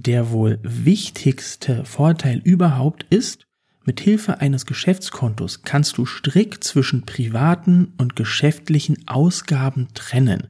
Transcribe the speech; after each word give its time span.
Der 0.00 0.30
wohl 0.30 0.60
wichtigste 0.62 1.84
Vorteil 1.84 2.40
überhaupt 2.44 3.04
ist, 3.10 3.46
mit 3.84 4.00
Hilfe 4.00 4.40
eines 4.40 4.64
Geschäftskontos 4.64 5.62
kannst 5.62 5.98
du 5.98 6.06
strikt 6.06 6.62
zwischen 6.62 7.04
privaten 7.04 7.94
und 7.98 8.16
geschäftlichen 8.16 9.08
Ausgaben 9.08 9.88
trennen. 9.94 10.48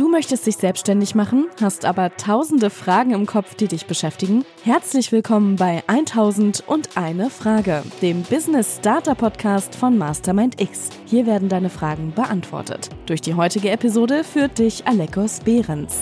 Du 0.00 0.08
möchtest 0.08 0.46
dich 0.46 0.56
selbstständig 0.56 1.14
machen, 1.14 1.48
hast 1.60 1.84
aber 1.84 2.16
tausende 2.16 2.70
Fragen 2.70 3.10
im 3.10 3.26
Kopf, 3.26 3.54
die 3.54 3.68
dich 3.68 3.84
beschäftigen? 3.84 4.46
Herzlich 4.62 5.12
willkommen 5.12 5.56
bei 5.56 5.82
1000 5.88 6.64
und 6.66 6.96
eine 6.96 7.28
Frage, 7.28 7.82
dem 8.00 8.22
Business 8.22 8.78
Starter 8.78 9.14
Podcast 9.14 9.74
von 9.74 9.98
Mastermind 9.98 10.58
X. 10.58 10.88
Hier 11.04 11.26
werden 11.26 11.50
deine 11.50 11.68
Fragen 11.68 12.14
beantwortet. 12.14 12.88
Durch 13.04 13.20
die 13.20 13.34
heutige 13.34 13.68
Episode 13.72 14.24
führt 14.24 14.58
dich 14.58 14.86
Alekos 14.86 15.40
Behrens. 15.40 15.98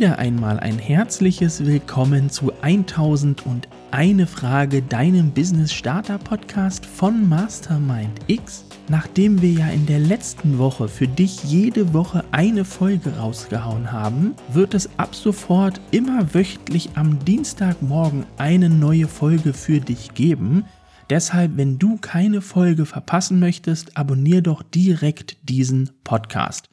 Wieder 0.00 0.18
einmal 0.18 0.58
ein 0.58 0.78
herzliches 0.78 1.66
Willkommen 1.66 2.30
zu 2.30 2.54
1001 2.62 4.30
Frage, 4.30 4.80
deinem 4.80 5.30
Business 5.30 5.74
Starter 5.74 6.16
Podcast 6.16 6.86
von 6.86 7.28
Mastermind 7.28 8.18
X. 8.26 8.64
Nachdem 8.88 9.42
wir 9.42 9.50
ja 9.50 9.68
in 9.68 9.84
der 9.84 9.98
letzten 9.98 10.56
Woche 10.56 10.88
für 10.88 11.06
dich 11.06 11.44
jede 11.44 11.92
Woche 11.92 12.24
eine 12.30 12.64
Folge 12.64 13.14
rausgehauen 13.18 13.92
haben, 13.92 14.34
wird 14.50 14.72
es 14.72 14.88
ab 14.98 15.14
sofort 15.14 15.82
immer 15.90 16.32
wöchentlich 16.32 16.88
am 16.94 17.22
Dienstagmorgen 17.26 18.24
eine 18.38 18.70
neue 18.70 19.06
Folge 19.06 19.52
für 19.52 19.80
dich 19.80 20.14
geben. 20.14 20.64
Deshalb, 21.10 21.58
wenn 21.58 21.78
du 21.78 21.98
keine 21.98 22.40
Folge 22.40 22.86
verpassen 22.86 23.38
möchtest, 23.38 23.98
abonnier 23.98 24.40
doch 24.40 24.62
direkt 24.62 25.36
diesen 25.46 25.90
Podcast. 26.04 26.69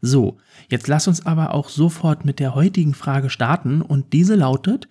So, 0.00 0.38
jetzt 0.68 0.88
lass 0.88 1.08
uns 1.08 1.26
aber 1.26 1.54
auch 1.54 1.68
sofort 1.68 2.24
mit 2.24 2.38
der 2.38 2.54
heutigen 2.54 2.94
Frage 2.94 3.30
starten 3.30 3.82
und 3.82 4.12
diese 4.12 4.34
lautet, 4.34 4.88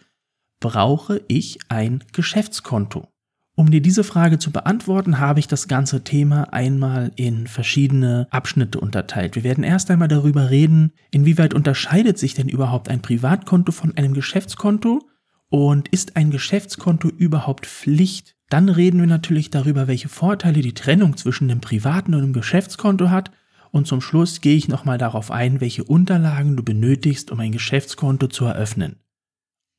brauche 0.60 1.22
ich 1.28 1.60
ein 1.70 2.04
Geschäftskonto? 2.14 3.08
Um 3.56 3.72
dir 3.72 3.82
diese 3.82 4.06
Frage 4.06 4.40
zu 4.40 4.52
beantworten, 4.52 5.20
habe 5.20 5.42
ich 5.42 5.48
das 5.48 5.68
ganze 5.68 6.04
Thema 6.06 6.54
einmal 6.54 7.12
in 7.18 7.46
verschiedene 7.46 8.28
Abschnitte 8.30 8.80
unterteilt. 8.80 9.36
Wir 9.36 9.44
werden 9.44 9.66
erst 9.66 9.92
einmal 9.92 10.08
darüber 10.08 10.50
reden, 10.50 10.94
inwieweit 11.12 11.54
unterscheidet 11.54 12.18
sich 12.18 12.34
denn 12.34 12.48
überhaupt 12.48 12.88
ein 12.88 13.02
Privatkonto 13.02 13.74
von 13.74 13.98
einem 13.98 14.14
Geschäftskonto 14.14 15.10
und 15.50 15.90
ist 15.90 16.16
ein 16.16 16.32
Geschäftskonto 16.32 17.10
überhaupt 17.10 17.66
Pflicht? 17.66 18.38
Dann 18.50 18.70
reden 18.70 19.02
wir 19.02 19.08
natürlich 19.08 19.50
darüber, 19.50 19.88
welche 19.88 20.08
Vorteile 20.08 20.62
die 20.62 20.74
Trennung 20.74 21.18
zwischen 21.18 21.50
dem 21.50 21.60
privaten 21.60 22.16
und 22.16 22.22
dem 22.22 22.34
Geschäftskonto 22.34 23.10
hat 23.10 23.32
und 23.72 23.88
zum 23.88 24.02
Schluss 24.02 24.42
gehe 24.42 24.56
ich 24.56 24.68
nochmal 24.68 24.98
darauf 24.98 25.32
ein, 25.32 25.62
welche 25.62 25.84
Unterlagen 25.84 26.56
du 26.56 26.64
benötigst, 26.64 27.32
um 27.32 27.40
ein 27.40 27.52
Geschäftskonto 27.52 28.28
zu 28.28 28.46
eröffnen. 28.46 28.98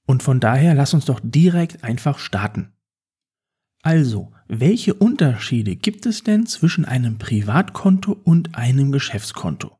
Und 0.06 0.22
von 0.22 0.40
daher 0.40 0.74
lass 0.74 0.94
uns 0.94 1.04
doch 1.04 1.20
direkt 1.22 1.84
einfach 1.84 2.18
starten. 2.18 2.72
Also, 3.82 4.32
welche 4.46 4.94
Unterschiede 4.94 5.76
gibt 5.76 6.04
es 6.04 6.22
denn 6.22 6.46
zwischen 6.46 6.84
einem 6.84 7.18
Privatkonto 7.18 8.12
und 8.12 8.54
einem 8.56 8.92
Geschäftskonto? 8.92 9.78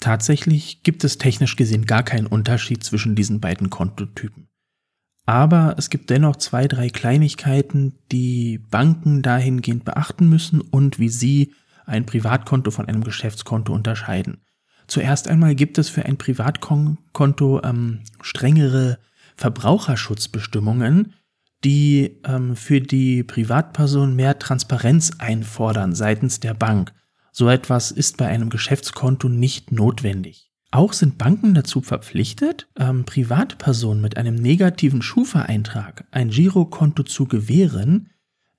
Tatsächlich 0.00 0.82
gibt 0.82 1.02
es 1.02 1.18
technisch 1.18 1.56
gesehen 1.56 1.86
gar 1.86 2.02
keinen 2.02 2.26
Unterschied 2.26 2.84
zwischen 2.84 3.14
diesen 3.14 3.40
beiden 3.40 3.70
Kontotypen. 3.70 4.48
Aber 5.26 5.74
es 5.78 5.88
gibt 5.88 6.10
dennoch 6.10 6.36
zwei, 6.36 6.68
drei 6.68 6.90
Kleinigkeiten, 6.90 7.94
die 8.12 8.58
Banken 8.58 9.22
dahingehend 9.22 9.84
beachten 9.84 10.28
müssen 10.28 10.60
und 10.60 10.98
wie 10.98 11.08
sie 11.08 11.54
ein 11.86 12.06
Privatkonto 12.06 12.70
von 12.70 12.86
einem 12.86 13.04
Geschäftskonto 13.04 13.72
unterscheiden. 13.72 14.42
Zuerst 14.86 15.28
einmal 15.28 15.54
gibt 15.54 15.78
es 15.78 15.88
für 15.88 16.04
ein 16.04 16.18
Privatkonto 16.18 17.62
ähm, 17.62 18.00
strengere 18.20 18.98
Verbraucherschutzbestimmungen, 19.36 21.14
die 21.64 22.20
ähm, 22.24 22.56
für 22.56 22.80
die 22.80 23.22
Privatperson 23.22 24.14
mehr 24.14 24.38
Transparenz 24.38 25.12
einfordern 25.18 25.94
seitens 25.94 26.40
der 26.40 26.54
Bank. 26.54 26.92
So 27.32 27.48
etwas 27.48 27.90
ist 27.90 28.18
bei 28.18 28.26
einem 28.28 28.50
Geschäftskonto 28.50 29.28
nicht 29.28 29.72
notwendig. 29.72 30.52
Auch 30.70 30.92
sind 30.92 31.18
Banken 31.18 31.54
dazu 31.54 31.80
verpflichtet, 31.80 32.68
ähm, 32.78 33.04
Privatpersonen 33.04 34.02
mit 34.02 34.16
einem 34.16 34.34
negativen 34.34 35.02
Schufa-Eintrag 35.02 36.04
ein 36.10 36.30
Girokonto 36.30 37.04
zu 37.04 37.26
gewähren, 37.26 38.10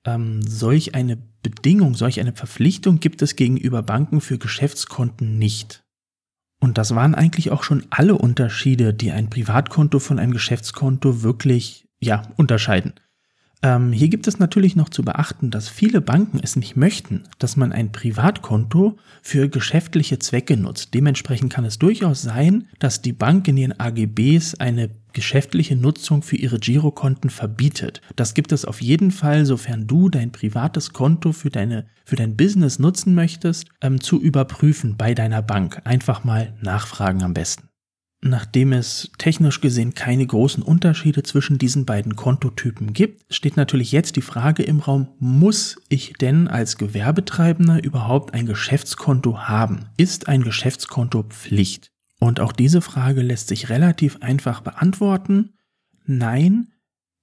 ähm, 0.04 0.40
solch 0.42 0.94
eine 0.94 1.18
Bedingung, 1.50 1.94
solch 1.94 2.20
eine 2.20 2.32
Verpflichtung 2.32 3.00
gibt 3.00 3.22
es 3.22 3.36
gegenüber 3.36 3.82
Banken 3.82 4.20
für 4.20 4.38
Geschäftskonten 4.38 5.38
nicht. 5.38 5.84
Und 6.60 6.78
das 6.78 6.94
waren 6.94 7.14
eigentlich 7.14 7.50
auch 7.50 7.62
schon 7.62 7.84
alle 7.90 8.14
Unterschiede, 8.16 8.94
die 8.94 9.12
ein 9.12 9.30
Privatkonto 9.30 9.98
von 9.98 10.18
einem 10.18 10.32
Geschäftskonto 10.32 11.22
wirklich, 11.22 11.88
ja, 12.00 12.22
unterscheiden. 12.36 12.94
Ähm, 13.62 13.92
hier 13.92 14.08
gibt 14.08 14.26
es 14.26 14.38
natürlich 14.38 14.76
noch 14.76 14.90
zu 14.90 15.02
beachten, 15.02 15.50
dass 15.50 15.68
viele 15.68 16.00
Banken 16.00 16.40
es 16.42 16.56
nicht 16.56 16.76
möchten, 16.76 17.24
dass 17.38 17.56
man 17.56 17.72
ein 17.72 17.90
Privatkonto 17.90 18.98
für 19.22 19.48
geschäftliche 19.48 20.18
Zwecke 20.18 20.56
nutzt. 20.56 20.92
Dementsprechend 20.92 21.52
kann 21.52 21.64
es 21.64 21.78
durchaus 21.78 22.22
sein, 22.22 22.68
dass 22.78 23.00
die 23.00 23.12
Bank 23.12 23.48
in 23.48 23.56
ihren 23.56 23.78
AGBs 23.80 24.56
eine 24.56 24.90
geschäftliche 25.14 25.76
Nutzung 25.76 26.22
für 26.22 26.36
ihre 26.36 26.58
Girokonten 26.58 27.30
verbietet. 27.30 28.02
Das 28.16 28.34
gibt 28.34 28.52
es 28.52 28.66
auf 28.66 28.82
jeden 28.82 29.10
Fall, 29.10 29.46
sofern 29.46 29.86
du 29.86 30.10
dein 30.10 30.32
privates 30.32 30.92
Konto 30.92 31.32
für 31.32 31.50
deine 31.50 31.86
für 32.04 32.16
dein 32.16 32.36
Business 32.36 32.78
nutzen 32.78 33.14
möchtest, 33.14 33.68
ähm, 33.80 34.00
zu 34.00 34.20
überprüfen 34.20 34.96
bei 34.96 35.14
deiner 35.14 35.42
Bank. 35.42 35.80
Einfach 35.84 36.22
mal 36.22 36.54
nachfragen 36.60 37.22
am 37.22 37.34
besten. 37.34 37.68
Nachdem 38.22 38.72
es 38.72 39.10
technisch 39.18 39.60
gesehen 39.60 39.94
keine 39.94 40.26
großen 40.26 40.62
Unterschiede 40.62 41.22
zwischen 41.22 41.58
diesen 41.58 41.84
beiden 41.84 42.16
Kontotypen 42.16 42.92
gibt, 42.92 43.32
steht 43.32 43.56
natürlich 43.56 43.92
jetzt 43.92 44.16
die 44.16 44.22
Frage 44.22 44.62
im 44.62 44.80
Raum, 44.80 45.08
muss 45.18 45.76
ich 45.88 46.14
denn 46.14 46.48
als 46.48 46.78
Gewerbetreibender 46.78 47.84
überhaupt 47.84 48.34
ein 48.34 48.46
Geschäftskonto 48.46 49.40
haben? 49.40 49.86
Ist 49.96 50.28
ein 50.28 50.42
Geschäftskonto 50.42 51.24
Pflicht? 51.24 51.92
Und 52.18 52.40
auch 52.40 52.52
diese 52.52 52.80
Frage 52.80 53.20
lässt 53.20 53.48
sich 53.48 53.68
relativ 53.68 54.22
einfach 54.22 54.62
beantworten. 54.62 55.52
Nein, 56.06 56.68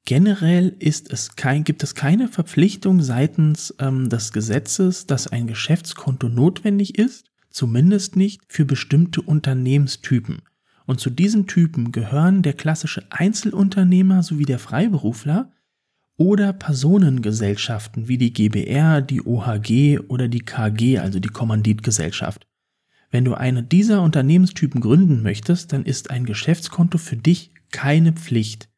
generell 0.05 0.75
ist 0.77 1.11
es 1.11 1.35
kein, 1.35 1.63
gibt 1.63 1.81
es 1.81 1.95
keine 1.95 2.27
Verpflichtung 2.27 3.01
seitens 3.01 3.73
ähm, 3.79 4.09
des 4.09 4.31
Gesetzes, 4.31 5.07
dass 5.07 5.27
ein 5.27 5.47
Geschäftskonto 5.47 6.29
notwendig 6.29 6.99
ist, 6.99 7.25
zumindest 7.49 8.15
nicht 8.15 8.41
für 8.47 8.65
bestimmte 8.65 9.21
Unternehmenstypen. 9.21 10.43
Und 10.85 10.99
zu 10.99 11.09
diesen 11.09 11.47
Typen 11.47 11.91
gehören 11.91 12.41
der 12.41 12.53
klassische 12.53 13.05
Einzelunternehmer 13.09 14.23
sowie 14.23 14.45
der 14.45 14.59
Freiberufler 14.59 15.51
oder 16.17 16.53
Personengesellschaften 16.53 18.07
wie 18.07 18.17
die 18.17 18.33
GBR, 18.33 19.01
die 19.01 19.25
OHG 19.25 19.99
oder 20.07 20.27
die 20.27 20.41
KG, 20.41 20.99
also 20.99 21.19
die 21.19 21.29
Kommanditgesellschaft. 21.29 22.47
Wenn 23.11 23.25
du 23.25 23.35
eine 23.35 23.63
dieser 23.63 24.01
Unternehmenstypen 24.01 24.81
gründen 24.81 25.21
möchtest, 25.21 25.71
dann 25.71 25.85
ist 25.85 26.09
ein 26.09 26.25
Geschäftskonto 26.25 26.97
für 26.97 27.15
dich 27.15 27.51
keine 27.71 28.13
Pflicht. 28.13 28.69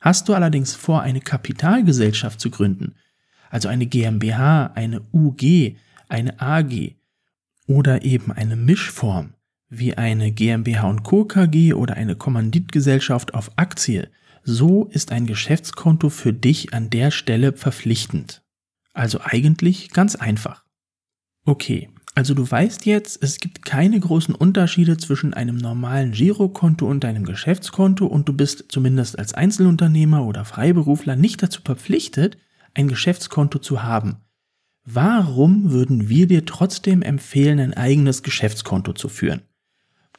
Hast 0.00 0.28
du 0.28 0.34
allerdings 0.34 0.74
vor, 0.74 1.02
eine 1.02 1.20
Kapitalgesellschaft 1.20 2.40
zu 2.40 2.50
gründen, 2.50 2.96
also 3.50 3.68
eine 3.68 3.86
GmbH, 3.86 4.66
eine 4.74 5.00
UG, 5.12 5.76
eine 6.08 6.40
AG 6.40 6.94
oder 7.66 8.04
eben 8.04 8.32
eine 8.32 8.56
Mischform, 8.56 9.32
wie 9.68 9.94
eine 9.94 10.32
GmbH 10.32 10.96
Co. 11.02 11.24
KG 11.24 11.74
oder 11.74 11.94
eine 11.94 12.16
Kommanditgesellschaft 12.16 13.34
auf 13.34 13.52
Aktie, 13.56 14.10
so 14.42 14.84
ist 14.84 15.10
ein 15.10 15.26
Geschäftskonto 15.26 16.10
für 16.10 16.32
dich 16.32 16.74
an 16.74 16.90
der 16.90 17.10
Stelle 17.10 17.52
verpflichtend. 17.54 18.42
Also 18.92 19.20
eigentlich 19.22 19.90
ganz 19.90 20.16
einfach. 20.16 20.64
Okay, 21.46 21.88
also 22.14 22.34
du 22.34 22.48
weißt 22.48 22.86
jetzt, 22.86 23.22
es 23.22 23.38
gibt 23.38 23.64
keine 23.64 23.98
großen 23.98 24.34
Unterschiede 24.34 24.96
zwischen 24.96 25.34
einem 25.34 25.56
normalen 25.56 26.12
Girokonto 26.12 26.86
und 26.86 27.02
deinem 27.02 27.24
Geschäftskonto 27.24 28.06
und 28.06 28.28
du 28.28 28.32
bist 28.32 28.66
zumindest 28.68 29.18
als 29.18 29.34
Einzelunternehmer 29.34 30.24
oder 30.24 30.44
Freiberufler 30.44 31.16
nicht 31.16 31.42
dazu 31.42 31.60
verpflichtet, 31.64 32.38
ein 32.74 32.86
Geschäftskonto 32.86 33.58
zu 33.58 33.82
haben. 33.82 34.18
Warum 34.84 35.72
würden 35.72 36.08
wir 36.08 36.26
dir 36.26 36.44
trotzdem 36.44 37.02
empfehlen, 37.02 37.58
ein 37.58 37.74
eigenes 37.74 38.22
Geschäftskonto 38.22 38.92
zu 38.92 39.08
führen? 39.08 39.42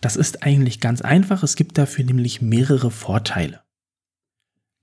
Das 0.02 0.16
ist 0.16 0.44
eigentlich 0.44 0.80
ganz 0.80 1.02
einfach, 1.02 1.44
es 1.44 1.56
gibt 1.56 1.78
dafür 1.78 2.06
nämlich 2.06 2.42
mehrere 2.42 2.92
Vorteile. 2.92 3.62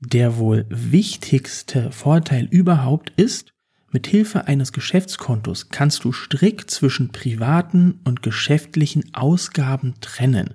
Der 0.01 0.37
wohl 0.37 0.67
wichtigste 0.69 1.93
Vorteil 1.93 2.47
überhaupt 2.47 3.11
ist, 3.17 3.53
mit 3.93 4.07
Hilfe 4.07 4.49
eines 4.49 4.73
Geschäftskontos 4.73 5.69
kannst 5.69 6.05
du 6.05 6.13
strikt 6.13 6.71
zwischen 6.71 7.13
privaten 7.13 8.01
und 8.05 8.23
geschäftlichen 8.23 9.15
Ausgaben 9.15 9.95
trennen. 10.01 10.55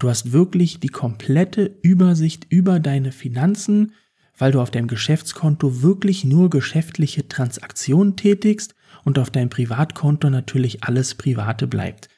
Du 0.00 0.08
hast 0.08 0.32
wirklich 0.32 0.80
die 0.80 0.88
komplette 0.88 1.78
Übersicht 1.82 2.44
über 2.50 2.80
deine 2.80 3.12
Finanzen, 3.12 3.92
weil 4.36 4.50
du 4.50 4.60
auf 4.60 4.72
deinem 4.72 4.88
Geschäftskonto 4.88 5.82
wirklich 5.82 6.24
nur 6.24 6.50
geschäftliche 6.50 7.28
Transaktionen 7.28 8.16
tätigst 8.16 8.74
und 9.04 9.18
auf 9.20 9.30
deinem 9.30 9.48
Privatkonto 9.48 10.28
natürlich 10.28 10.82
alles 10.82 11.14
Private 11.14 11.68
bleibt. 11.68 12.08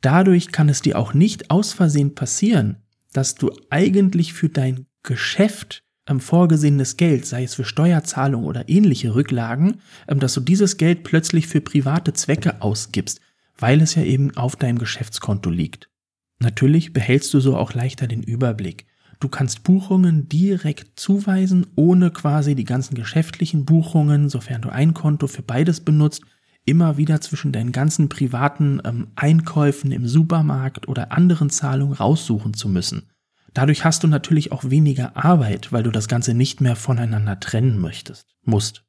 Dadurch 0.00 0.52
kann 0.52 0.68
es 0.68 0.80
dir 0.80 0.98
auch 0.98 1.14
nicht 1.14 1.50
aus 1.50 1.72
Versehen 1.72 2.14
passieren, 2.14 2.76
dass 3.12 3.34
du 3.34 3.50
eigentlich 3.68 4.32
für 4.32 4.48
dein 4.48 4.86
Geschäft 5.02 5.82
ähm, 6.06 6.20
vorgesehenes 6.20 6.96
Geld, 6.96 7.26
sei 7.26 7.44
es 7.44 7.54
für 7.54 7.64
Steuerzahlung 7.64 8.44
oder 8.44 8.68
ähnliche 8.68 9.14
Rücklagen, 9.14 9.80
ähm, 10.08 10.20
dass 10.20 10.34
du 10.34 10.40
dieses 10.40 10.76
Geld 10.76 11.04
plötzlich 11.04 11.46
für 11.46 11.60
private 11.60 12.12
Zwecke 12.12 12.62
ausgibst, 12.62 13.20
weil 13.58 13.80
es 13.82 13.94
ja 13.94 14.02
eben 14.02 14.36
auf 14.36 14.56
deinem 14.56 14.78
Geschäftskonto 14.78 15.50
liegt. 15.50 15.90
Natürlich 16.38 16.92
behältst 16.92 17.34
du 17.34 17.40
so 17.40 17.56
auch 17.56 17.74
leichter 17.74 18.06
den 18.06 18.22
Überblick. 18.22 18.86
Du 19.20 19.28
kannst 19.28 19.64
Buchungen 19.64 20.30
direkt 20.30 20.98
zuweisen, 20.98 21.66
ohne 21.76 22.10
quasi 22.10 22.54
die 22.54 22.64
ganzen 22.64 22.94
geschäftlichen 22.94 23.66
Buchungen, 23.66 24.30
sofern 24.30 24.62
du 24.62 24.70
ein 24.70 24.94
Konto 24.94 25.26
für 25.26 25.42
beides 25.42 25.80
benutzt, 25.80 26.22
immer 26.64 26.96
wieder 26.96 27.20
zwischen 27.20 27.52
deinen 27.52 27.72
ganzen 27.72 28.08
privaten 28.08 28.80
ähm, 28.84 29.08
Einkäufen 29.16 29.92
im 29.92 30.06
Supermarkt 30.06 30.88
oder 30.88 31.12
anderen 31.12 31.50
Zahlungen 31.50 31.94
raussuchen 31.94 32.54
zu 32.54 32.68
müssen. 32.68 33.10
Dadurch 33.52 33.84
hast 33.84 34.04
du 34.04 34.06
natürlich 34.06 34.52
auch 34.52 34.64
weniger 34.70 35.16
Arbeit, 35.16 35.72
weil 35.72 35.82
du 35.82 35.90
das 35.90 36.06
Ganze 36.06 36.34
nicht 36.34 36.60
mehr 36.60 36.76
voneinander 36.76 37.40
trennen 37.40 37.78
möchtest, 37.78 38.26
musst. 38.42 38.84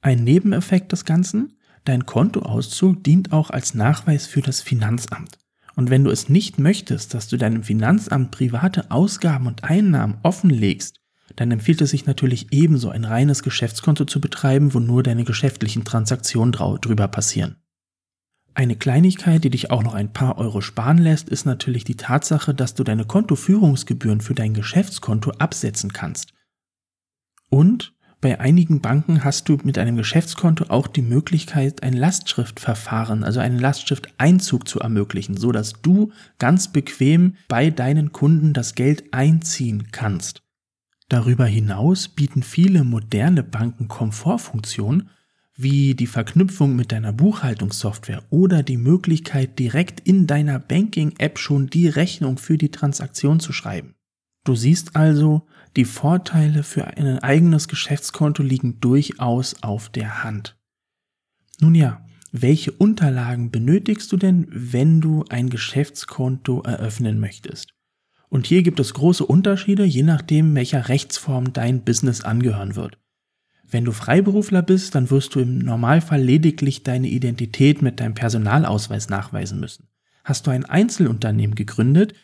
Ein 0.00 0.22
Nebeneffekt 0.22 0.92
des 0.92 1.04
Ganzen, 1.04 1.58
dein 1.84 2.06
Kontoauszug 2.06 3.02
dient 3.02 3.32
auch 3.32 3.50
als 3.50 3.74
Nachweis 3.74 4.26
für 4.26 4.42
das 4.42 4.60
Finanzamt. 4.60 5.38
Und 5.74 5.90
wenn 5.90 6.04
du 6.04 6.10
es 6.10 6.28
nicht 6.28 6.58
möchtest, 6.58 7.12
dass 7.14 7.28
du 7.28 7.36
deinem 7.36 7.62
Finanzamt 7.62 8.30
private 8.30 8.90
Ausgaben 8.90 9.46
und 9.46 9.64
Einnahmen 9.64 10.18
offenlegst, 10.22 11.00
dann 11.34 11.50
empfiehlt 11.50 11.80
es 11.80 11.90
sich 11.90 12.06
natürlich 12.06 12.52
ebenso 12.52 12.90
ein 12.90 13.04
reines 13.04 13.42
Geschäftskonto 13.42 14.04
zu 14.04 14.20
betreiben, 14.20 14.74
wo 14.74 14.80
nur 14.80 15.02
deine 15.02 15.24
geschäftlichen 15.24 15.84
Transaktionen 15.84 16.52
drüber 16.52 17.08
passieren. 17.08 17.56
Eine 18.54 18.76
Kleinigkeit, 18.76 19.44
die 19.44 19.50
dich 19.50 19.70
auch 19.70 19.82
noch 19.82 19.92
ein 19.92 20.12
paar 20.12 20.38
Euro 20.38 20.62
sparen 20.62 20.98
lässt, 20.98 21.28
ist 21.28 21.44
natürlich 21.44 21.84
die 21.84 21.96
Tatsache, 21.96 22.54
dass 22.54 22.74
du 22.74 22.84
deine 22.84 23.04
Kontoführungsgebühren 23.04 24.22
für 24.22 24.34
dein 24.34 24.54
Geschäftskonto 24.54 25.32
absetzen 25.32 25.92
kannst. 25.92 26.32
Und 27.50 27.92
bei 28.22 28.40
einigen 28.40 28.80
Banken 28.80 29.24
hast 29.24 29.48
du 29.50 29.58
mit 29.62 29.76
einem 29.76 29.96
Geschäftskonto 29.96 30.64
auch 30.68 30.86
die 30.86 31.02
Möglichkeit, 31.02 31.82
ein 31.82 31.92
Lastschriftverfahren, 31.92 33.24
also 33.24 33.40
einen 33.40 33.58
Lastschrifteinzug 33.58 34.66
zu 34.66 34.80
ermöglichen, 34.80 35.36
so 35.36 35.52
dass 35.52 35.74
du 35.82 36.12
ganz 36.38 36.72
bequem 36.72 37.36
bei 37.48 37.68
deinen 37.68 38.12
Kunden 38.12 38.54
das 38.54 38.74
Geld 38.74 39.12
einziehen 39.12 39.88
kannst. 39.92 40.45
Darüber 41.08 41.46
hinaus 41.46 42.08
bieten 42.08 42.42
viele 42.42 42.82
moderne 42.82 43.44
Banken 43.44 43.88
Komfortfunktionen, 43.88 45.10
wie 45.54 45.94
die 45.94 46.06
Verknüpfung 46.06 46.76
mit 46.76 46.92
deiner 46.92 47.12
Buchhaltungssoftware 47.12 48.24
oder 48.30 48.62
die 48.62 48.76
Möglichkeit, 48.76 49.58
direkt 49.58 50.00
in 50.00 50.26
deiner 50.26 50.58
Banking-App 50.58 51.38
schon 51.38 51.68
die 51.68 51.88
Rechnung 51.88 52.36
für 52.38 52.58
die 52.58 52.70
Transaktion 52.70 53.40
zu 53.40 53.52
schreiben. 53.52 53.94
Du 54.44 54.54
siehst 54.54 54.96
also, 54.96 55.46
die 55.76 55.84
Vorteile 55.84 56.62
für 56.62 56.86
ein 56.86 57.18
eigenes 57.20 57.68
Geschäftskonto 57.68 58.42
liegen 58.42 58.80
durchaus 58.80 59.62
auf 59.62 59.88
der 59.88 60.24
Hand. 60.24 60.56
Nun 61.60 61.74
ja, 61.74 62.04
welche 62.32 62.72
Unterlagen 62.72 63.50
benötigst 63.50 64.12
du 64.12 64.16
denn, 64.16 64.46
wenn 64.50 65.00
du 65.00 65.24
ein 65.30 65.48
Geschäftskonto 65.48 66.62
eröffnen 66.62 67.18
möchtest? 67.18 67.75
Und 68.28 68.46
hier 68.46 68.62
gibt 68.62 68.80
es 68.80 68.94
große 68.94 69.24
Unterschiede, 69.24 69.84
je 69.84 70.02
nachdem, 70.02 70.54
welcher 70.54 70.88
Rechtsform 70.88 71.52
dein 71.52 71.84
Business 71.84 72.22
angehören 72.22 72.76
wird. 72.76 72.98
Wenn 73.68 73.84
du 73.84 73.92
Freiberufler 73.92 74.62
bist, 74.62 74.94
dann 74.94 75.10
wirst 75.10 75.34
du 75.34 75.40
im 75.40 75.58
Normalfall 75.58 76.20
lediglich 76.20 76.82
deine 76.82 77.08
Identität 77.08 77.82
mit 77.82 78.00
deinem 78.00 78.14
Personalausweis 78.14 79.08
nachweisen 79.08 79.58
müssen. 79.58 79.88
Hast 80.24 80.46
du 80.46 80.50
ein 80.50 80.64
Einzelunternehmen 80.64 81.54
gegründet, 81.54 82.14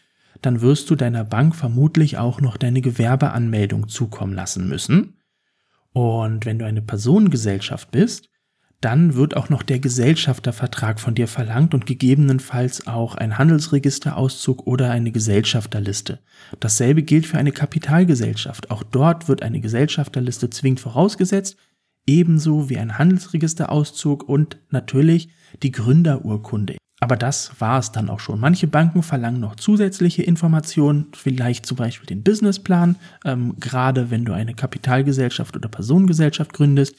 dann 0.40 0.60
wirst 0.60 0.90
du 0.90 0.96
deiner 0.96 1.24
Bank 1.24 1.54
vermutlich 1.54 2.18
auch 2.18 2.40
noch 2.40 2.56
deine 2.56 2.80
Gewerbeanmeldung 2.80 3.88
zukommen 3.88 4.34
lassen 4.34 4.68
müssen. 4.68 5.18
Und 5.92 6.46
wenn 6.46 6.58
du 6.58 6.64
eine 6.64 6.82
Personengesellschaft 6.82 7.90
bist, 7.90 8.28
dann 8.82 9.14
wird 9.14 9.36
auch 9.36 9.48
noch 9.48 9.62
der 9.62 9.78
Gesellschaftervertrag 9.78 11.00
von 11.00 11.14
dir 11.14 11.28
verlangt 11.28 11.72
und 11.72 11.86
gegebenenfalls 11.86 12.86
auch 12.88 13.14
ein 13.14 13.38
Handelsregisterauszug 13.38 14.66
oder 14.66 14.90
eine 14.90 15.12
Gesellschafterliste. 15.12 16.18
Dasselbe 16.58 17.04
gilt 17.04 17.24
für 17.24 17.38
eine 17.38 17.52
Kapitalgesellschaft. 17.52 18.70
Auch 18.70 18.82
dort 18.82 19.28
wird 19.28 19.42
eine 19.42 19.60
Gesellschafterliste 19.60 20.50
zwingend 20.50 20.80
vorausgesetzt, 20.80 21.56
ebenso 22.08 22.68
wie 22.68 22.78
ein 22.78 22.98
Handelsregisterauszug 22.98 24.28
und 24.28 24.58
natürlich 24.70 25.28
die 25.62 25.70
Gründerurkunde. 25.70 26.76
Aber 26.98 27.16
das 27.16 27.60
war 27.60 27.78
es 27.78 27.92
dann 27.92 28.10
auch 28.10 28.20
schon. 28.20 28.40
Manche 28.40 28.66
Banken 28.66 29.02
verlangen 29.04 29.40
noch 29.40 29.56
zusätzliche 29.56 30.22
Informationen, 30.22 31.06
vielleicht 31.14 31.66
zum 31.66 31.76
Beispiel 31.76 32.06
den 32.06 32.22
Businessplan, 32.24 32.96
ähm, 33.24 33.54
gerade 33.60 34.10
wenn 34.10 34.24
du 34.24 34.32
eine 34.32 34.54
Kapitalgesellschaft 34.54 35.56
oder 35.56 35.68
Personengesellschaft 35.68 36.52
gründest. 36.52 36.96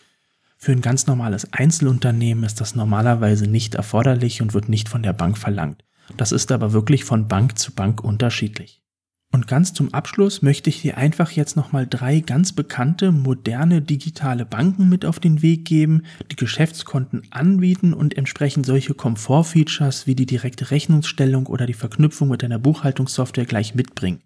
Für 0.63 0.71
ein 0.71 0.79
ganz 0.79 1.07
normales 1.07 1.51
Einzelunternehmen 1.51 2.45
ist 2.45 2.61
das 2.61 2.73
normalerweise 2.73 3.47
nicht 3.47 3.75
erforderlich 3.75 4.41
und 4.41 4.53
wird 4.53 4.69
nicht 4.69 4.87
von 4.87 5.03
der 5.03 5.11
Bank 5.11 5.37
verlangt. 5.37 5.83
Das 6.15 6.31
ist 6.31 6.53
aber 6.53 6.71
wirklich 6.71 7.03
von 7.03 7.27
Bank 7.27 7.59
zu 7.59 7.73
Bank 7.73 8.01
unterschiedlich. 8.01 8.81
Und 9.29 9.47
ganz 9.47 9.73
zum 9.73 9.93
Abschluss 9.93 10.41
möchte 10.41 10.69
ich 10.69 10.81
dir 10.81 10.95
einfach 10.95 11.31
jetzt 11.31 11.57
nochmal 11.57 11.85
drei 11.85 12.21
ganz 12.21 12.53
bekannte, 12.53 13.11
moderne 13.11 13.81
digitale 13.81 14.45
Banken 14.45 14.87
mit 14.87 15.03
auf 15.03 15.19
den 15.19 15.41
Weg 15.41 15.65
geben, 15.65 16.03
die 16.31 16.37
Geschäftskonten 16.37 17.23
anbieten 17.29 17.93
und 17.93 18.15
entsprechend 18.15 18.65
solche 18.65 18.93
Komfortfeatures 18.93 20.07
wie 20.07 20.15
die 20.15 20.25
direkte 20.25 20.71
Rechnungsstellung 20.71 21.47
oder 21.47 21.65
die 21.65 21.73
Verknüpfung 21.73 22.29
mit 22.29 22.41
deiner 22.41 22.59
Buchhaltungssoftware 22.59 23.43
gleich 23.43 23.75
mitbringen. 23.75 24.21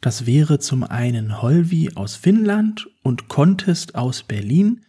Das 0.00 0.24
wäre 0.24 0.60
zum 0.60 0.84
einen 0.84 1.42
Holvi 1.42 1.90
aus 1.96 2.14
Finnland 2.14 2.88
und 3.02 3.26
Contest 3.26 3.96
aus 3.96 4.22
Berlin, 4.22 4.82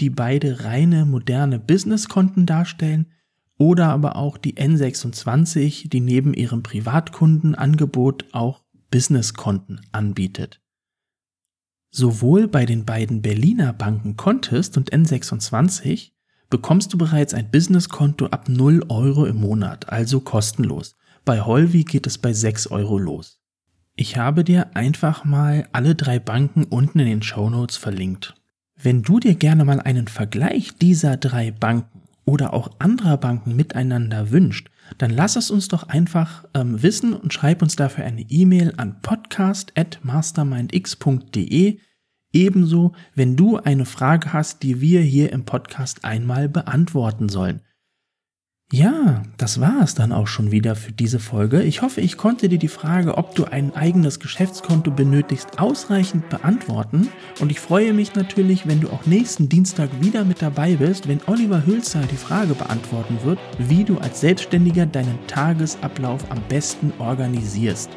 die 0.00 0.10
beide 0.10 0.64
reine 0.64 1.04
moderne 1.04 1.58
Businesskonten 1.58 2.46
darstellen, 2.46 3.06
oder 3.58 3.88
aber 3.88 4.16
auch 4.16 4.38
die 4.38 4.54
N26, 4.54 5.88
die 5.88 6.00
neben 6.00 6.32
ihrem 6.32 6.62
Privatkundenangebot 6.62 8.26
auch 8.32 8.62
Businesskonten 8.90 9.80
anbietet. 9.92 10.60
Sowohl 11.90 12.48
bei 12.48 12.66
den 12.66 12.84
beiden 12.84 13.22
Berliner 13.22 13.72
Banken 13.72 14.16
Contest 14.16 14.76
und 14.76 14.92
N26 14.92 16.12
bekommst 16.50 16.92
du 16.92 16.98
bereits 16.98 17.34
ein 17.34 17.50
Businesskonto 17.50 18.26
ab 18.26 18.48
0 18.48 18.84
Euro 18.88 19.26
im 19.26 19.40
Monat, 19.40 19.88
also 19.90 20.20
kostenlos. 20.20 20.96
Bei 21.24 21.40
Holvi 21.40 21.84
geht 21.84 22.06
es 22.06 22.18
bei 22.18 22.32
6 22.32 22.68
Euro 22.68 22.98
los. 22.98 23.40
Ich 23.96 24.16
habe 24.16 24.44
dir 24.44 24.76
einfach 24.76 25.24
mal 25.24 25.68
alle 25.72 25.94
drei 25.94 26.18
Banken 26.20 26.64
unten 26.64 27.00
in 27.00 27.06
den 27.06 27.22
Show 27.22 27.50
Notes 27.50 27.76
verlinkt. 27.76 28.37
Wenn 28.80 29.02
du 29.02 29.18
dir 29.18 29.34
gerne 29.34 29.64
mal 29.64 29.80
einen 29.80 30.06
Vergleich 30.06 30.76
dieser 30.76 31.16
drei 31.16 31.50
Banken 31.50 32.02
oder 32.24 32.54
auch 32.54 32.70
anderer 32.78 33.16
Banken 33.16 33.56
miteinander 33.56 34.30
wünscht, 34.30 34.70
dann 34.98 35.10
lass 35.10 35.34
es 35.34 35.50
uns 35.50 35.66
doch 35.66 35.88
einfach 35.88 36.44
ähm, 36.54 36.80
wissen 36.82 37.12
und 37.12 37.32
schreib 37.32 37.60
uns 37.60 37.74
dafür 37.74 38.04
eine 38.04 38.22
E-Mail 38.22 38.74
an 38.76 39.02
podcast@mastermindx.de. 39.02 41.80
Ebenso, 42.32 42.92
wenn 43.14 43.36
du 43.36 43.56
eine 43.56 43.84
Frage 43.84 44.32
hast, 44.32 44.62
die 44.62 44.80
wir 44.80 45.00
hier 45.00 45.32
im 45.32 45.44
Podcast 45.44 46.04
einmal 46.04 46.48
beantworten 46.48 47.28
sollen. 47.28 47.62
Ja, 48.70 49.22
das 49.38 49.62
war 49.62 49.80
es 49.82 49.94
dann 49.94 50.12
auch 50.12 50.26
schon 50.26 50.50
wieder 50.50 50.76
für 50.76 50.92
diese 50.92 51.20
Folge. 51.20 51.62
Ich 51.62 51.80
hoffe, 51.80 52.02
ich 52.02 52.18
konnte 52.18 52.50
dir 52.50 52.58
die 52.58 52.68
Frage, 52.68 53.16
ob 53.16 53.34
du 53.34 53.46
ein 53.46 53.74
eigenes 53.74 54.20
Geschäftskonto 54.20 54.90
benötigst, 54.90 55.58
ausreichend 55.58 56.28
beantworten. 56.28 57.08
Und 57.40 57.50
ich 57.50 57.60
freue 57.60 57.94
mich 57.94 58.14
natürlich, 58.14 58.66
wenn 58.66 58.82
du 58.82 58.90
auch 58.90 59.06
nächsten 59.06 59.48
Dienstag 59.48 59.88
wieder 60.02 60.22
mit 60.22 60.42
dabei 60.42 60.76
bist, 60.76 61.08
wenn 61.08 61.20
Oliver 61.28 61.64
Hülzer 61.64 62.02
die 62.12 62.16
Frage 62.16 62.52
beantworten 62.52 63.16
wird, 63.24 63.38
wie 63.56 63.84
du 63.84 63.96
als 63.96 64.20
Selbstständiger 64.20 64.84
deinen 64.84 65.18
Tagesablauf 65.28 66.30
am 66.30 66.42
besten 66.50 66.92
organisierst. 66.98 67.88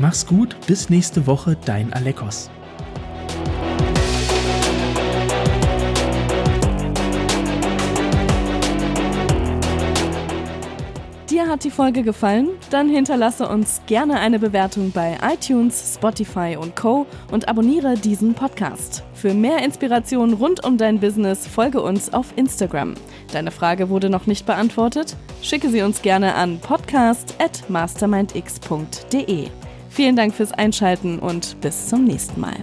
Mach's 0.00 0.26
gut, 0.26 0.56
bis 0.66 0.90
nächste 0.90 1.28
Woche, 1.28 1.56
dein 1.66 1.92
Alekos. 1.92 2.50
Hat 11.54 11.62
die 11.62 11.70
Folge 11.70 12.02
gefallen? 12.02 12.48
Dann 12.70 12.88
hinterlasse 12.88 13.48
uns 13.48 13.80
gerne 13.86 14.18
eine 14.18 14.40
Bewertung 14.40 14.90
bei 14.90 15.16
iTunes, 15.22 15.94
Spotify 15.94 16.58
und 16.60 16.74
Co. 16.74 17.06
und 17.30 17.46
abonniere 17.46 17.94
diesen 17.94 18.34
Podcast. 18.34 19.04
Für 19.14 19.34
mehr 19.34 19.62
Inspiration 19.62 20.32
rund 20.32 20.66
um 20.66 20.78
dein 20.78 20.98
Business 20.98 21.46
folge 21.46 21.80
uns 21.80 22.12
auf 22.12 22.32
Instagram. 22.34 22.94
Deine 23.32 23.52
Frage 23.52 23.88
wurde 23.88 24.10
noch 24.10 24.26
nicht 24.26 24.46
beantwortet? 24.46 25.14
Schicke 25.42 25.70
sie 25.70 25.82
uns 25.82 26.02
gerne 26.02 26.34
an 26.34 26.58
podcast@mastermindx.de. 26.58 29.46
Vielen 29.90 30.16
Dank 30.16 30.34
fürs 30.34 30.50
Einschalten 30.50 31.20
und 31.20 31.60
bis 31.60 31.86
zum 31.86 32.02
nächsten 32.02 32.40
Mal. 32.40 32.56